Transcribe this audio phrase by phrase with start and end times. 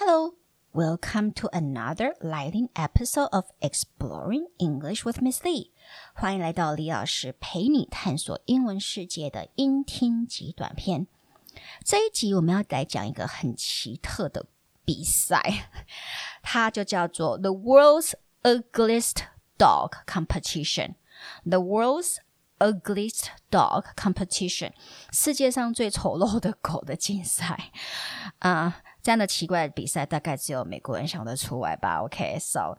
[0.00, 0.34] Hello,
[0.72, 5.70] welcome to another lighting episode of Exploring English with Miss Lee。
[6.14, 11.06] 欢迎来到李老师陪你探索英文世界的英听极短篇。
[11.84, 14.46] 这一集我们要来讲一个很奇特的
[14.84, 15.68] 比赛，
[16.42, 18.12] 它就叫做 The World's
[18.42, 19.24] Ugliest
[19.56, 22.18] Dog Competition。The World's
[22.58, 24.72] Ugliest Dog Competition，
[25.12, 27.70] 世界上最丑陋的狗的竞赛
[28.38, 28.68] 啊。
[28.68, 32.02] Uh, 这样的奇怪的比赛，大概只有美国人想得出来吧？
[32.02, 32.78] OK，so、okay,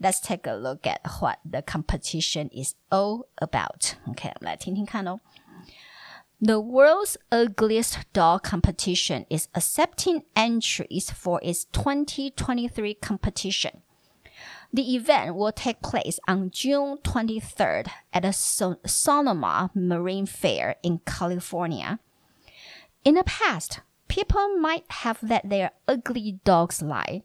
[0.00, 3.94] let's take a look at what the competition is all about.
[4.08, 5.20] OK，来听听看哦。
[6.38, 13.80] The world's ugliest dog competition is accepting entries for its 2023 competition.
[14.70, 22.00] The event will take place on June 23rd at the Sonoma Marine Fair in California.
[23.02, 23.80] In the past,
[24.11, 27.23] people might have let their ugly dogs lie.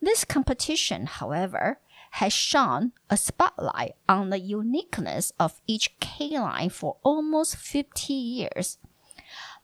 [0.00, 1.80] This competition, however,
[2.12, 8.78] has shone a spotlight on the uniqueness of each canine for almost 50 years.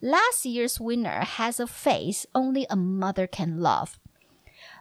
[0.02, 4.00] Last year's winner has a face only a mother can love.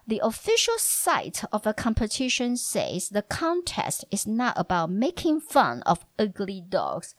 [0.08, 6.06] The official site of the competition says the contest is not about making fun of
[6.18, 7.14] ugly dogs,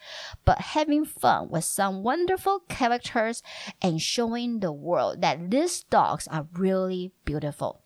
[0.46, 3.42] but having fun with some wonderful characters
[3.82, 7.82] and showing the world that these dogs are really beautiful.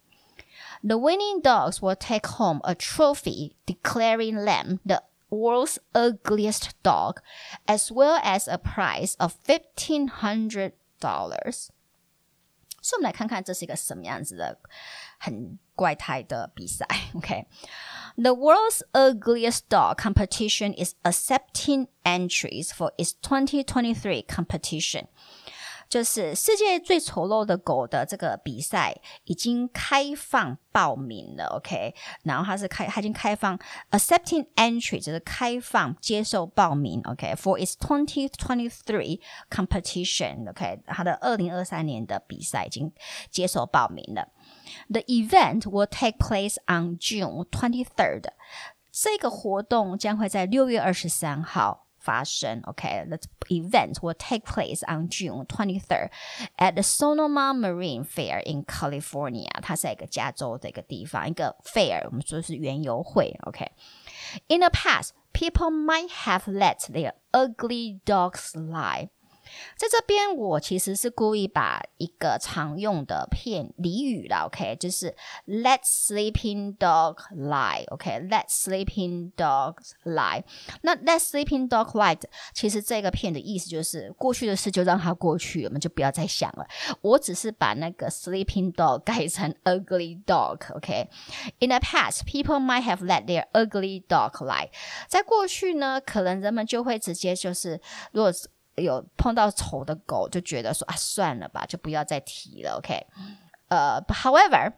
[0.85, 7.21] The winning dogs will take home a trophy declaring them the world's ugliest dog,
[7.67, 11.71] as well as a prize of $1,500
[12.82, 14.58] 所以，我们来看看这是一个什么样子的
[15.18, 16.88] 很怪胎的比赛。
[17.16, 25.08] OK，The world's ugliest dog competition is accepting entries for its 2023 competition.
[25.93, 33.59] 就是世界最丑陋的狗的这个比赛已经开放报名了，OK，然后它是开，它已经开放
[33.91, 42.91] accepting entry，就是开放接受报名，OK，for its twenty twenty three competition，OK，它的二零二三年的比赛已经
[43.31, 44.29] 接受报名了。
[44.89, 48.31] The event will take place on June 23rd，
[48.91, 51.82] 这个活动将会在六月二十三号。
[52.02, 53.18] 发生，OK，the
[53.50, 56.10] event will take place on June 23rd
[56.58, 59.50] at the Sonoma Marine Fair in California。
[59.62, 69.10] 它是一个加州的一个地方，一个 fair，我们说是园游会，OK。In the past, people might have let their ugly dogs lie.
[69.77, 75.15] 在这边，我其实是故意把一个常用的片俚语啦，OK，就是
[75.47, 80.45] Let sleeping dog lie，OK，Let sleeping dogs lie。
[80.83, 82.19] 那 Let sleeping dog lie，
[82.55, 86.67] 其实这个片的意思就是过去的事就让它过去，我们就不要再想了。
[87.01, 91.09] 我只是把那个 sleeping dog 改成 ugly dog，OK。
[91.61, 94.71] In the past, people might have let their ugly dog lie。
[95.09, 97.81] 在过去呢，可能人们就会直接就是，
[98.13, 98.33] 如果
[98.77, 102.77] 有碰到丑的狗，就觉得说啊，算了吧，就不要再提了。
[102.79, 103.07] OK，
[103.69, 104.73] 呃、，However。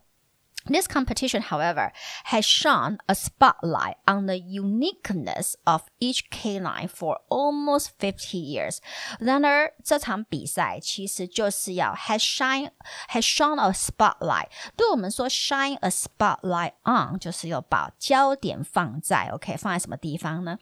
[0.65, 1.91] This competition, however,
[2.25, 8.79] has shone a spotlight on the uniqueness of each canine for almost fifty years.
[9.19, 12.71] 然而，这场比赛其实就是要 has shine
[13.09, 14.49] has shone a spotlight。
[14.75, 20.59] 对我们说 shine a spotlight on，就是要把焦点放在 OK，放在什么地方呢？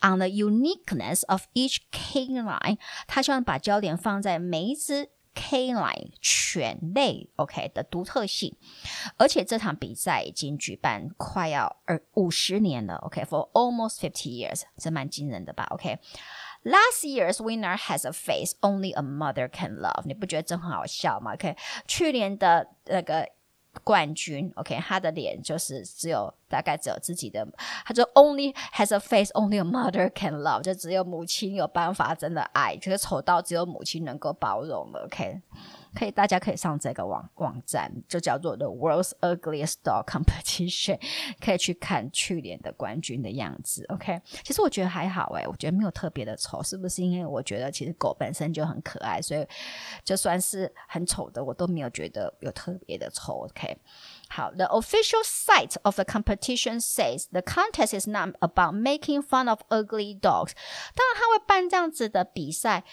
[0.00, 5.10] On the uniqueness of each canine，他希望把焦点放在每一只。
[5.33, 8.57] K 类犬类，OK 的独特性，
[9.17, 21.55] 而且这场比赛已经举办快要二五十年了，OK，for、almost fifty years，这蛮惊人的吧？OK，last、year's winner has a face only a mother can love，你不觉得真很好笑吗？OK，
[21.87, 23.29] 去年的那个。
[23.83, 27.47] 冠军，OK，他的脸就是只有大概只有自己的，
[27.85, 35.41] 他就 only has a face only a mother can love，就只有母亲有办法真的爱，就是丑到只有母亲能够包容了，OK。
[35.95, 40.99] 可以，大家可以上这个网网站，就叫做 The World's Ugliest Dog Competition，
[41.39, 43.85] 可以去看去年的冠军的样子。
[43.89, 47.01] OK，其实我觉得还好诶，我觉得没有特别的丑，是不是？
[47.01, 49.45] 因为我觉得其实狗本身就很可爱，所以
[50.03, 53.45] 就算是很丑的，我都没有觉得有特别的丑。
[53.45, 53.77] OK，
[54.29, 60.19] 好，The official site of the competition says the contest is not about making fun of ugly
[60.19, 60.51] dogs。
[60.93, 62.83] 当然，他会办这样子的比赛。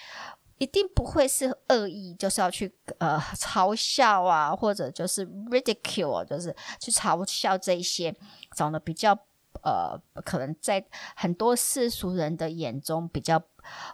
[0.57, 8.15] 一定不会是恶意，就是要去呃嘲笑啊，或者就是 ridicule，就是去嘲笑这一些
[8.55, 9.17] 长得比较
[9.61, 13.41] 呃可能在很多世俗人的眼中比较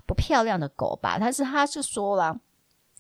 [0.06, 1.18] 不漂亮的狗吧。
[1.20, 2.40] 但是他是说了。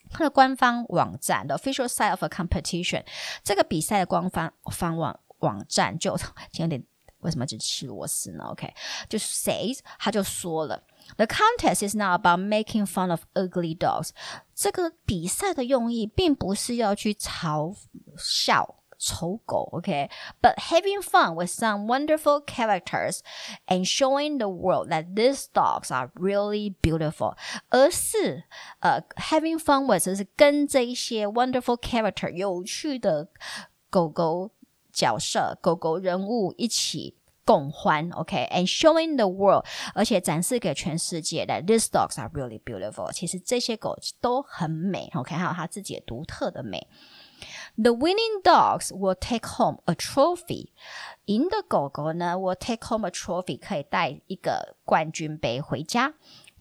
[0.09, 3.03] 它的官方网站的 official site of a competition，
[3.41, 6.15] 这个比赛的官方方网网站就
[6.59, 6.83] 有点
[7.22, 8.44] 为什么只吃螺丝呢？
[8.44, 8.72] OK，
[9.08, 10.82] 就 says 他就说了，
[11.16, 14.10] the contest is not about making fun of ugly dogs。
[14.54, 17.74] 这个比赛的用意并不是要去嘲
[18.16, 18.76] 笑。
[19.00, 20.58] 丑狗，OK，but、okay?
[20.58, 23.20] having fun with some wonderful characters
[23.68, 27.36] and showing the world that these dogs are really beautiful，
[27.68, 28.42] 而是
[28.80, 33.28] 呃、uh,，having fun with 就是跟这一些 wonderful character 有趣的
[33.88, 34.50] 狗狗
[34.93, 46.87] 角色、狗狗人物一起共欢，OK，and、showing the world，而且展示给全世界 that these dogs are really beautiful，其实这些狗都很美，OK，还有它自己独特的美。
[47.75, 50.69] The winning dogs will take home a trophy。
[51.25, 56.13] 赢的狗狗呢，will take home a trophy，可以带一个冠军杯回家。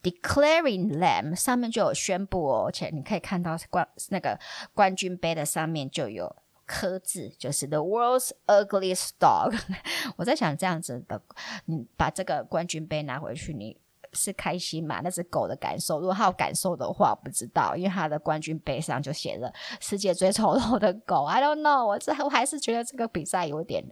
[0.02, 4.40] Declaring them 上面就有宣布哦，而且你可以看到冠那个
[4.74, 6.34] 冠军杯的上面就有
[6.72, 9.54] 刻字，就是 The world's ugliest dog。
[10.16, 11.20] 我在想这样子的，
[11.66, 13.76] 你把这个冠军杯拿回去，你。
[14.14, 15.00] 是开心嘛？
[15.02, 21.24] 那只狗的感受，如果它有感受的话，不知道，因为它的冠军杯上就写着“世界最丑陋的狗”。
[21.32, 23.82] I don't know，我这我还是觉得这个比赛有点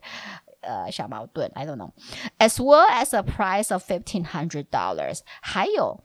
[0.61, 1.51] 呃小矛盾。
[1.55, 1.93] I don't know。
[2.39, 6.05] As well as a price of fifteen hundred dollars，还有。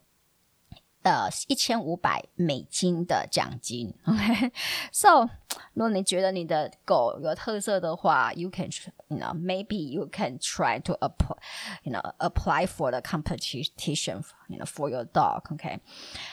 [1.06, 3.94] 呃，一千五百美金的奖金。
[4.08, 5.30] OK，so，、
[5.74, 15.44] 如果你觉得你的狗有特色的话，you can，you know，maybe you can try to apply，you know，apply for the competition，you know for your dog。
[15.54, 15.80] OK，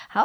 [0.09, 0.25] 好，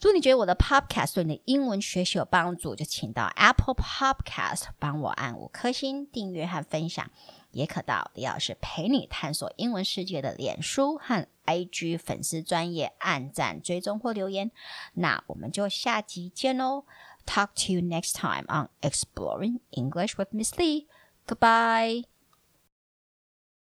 [0.00, 7.08] 如果你觉得我的 podcast 对你的英文学习有帮助，就请到 Apple Podcast 帮我按五颗星订阅和分享。
[7.52, 14.50] 也可到李老师陪你探索英文世界的脸书和 IG 粉丝专业按赞追踪或留言，
[14.94, 16.84] 那我们就下集见喽
[17.24, 20.86] ！Talk to you next time on Exploring English with Miss Lee.
[21.26, 22.15] Goodbye.